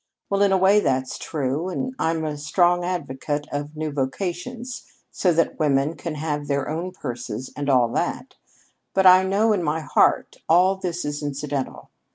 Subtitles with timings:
[0.31, 5.31] Well, in a way, that's true, and I'm a strong advocate of new vocations, so
[5.33, 8.33] that women can have their own purses and all that.
[8.95, 11.91] But I know in my heart all this is incidental.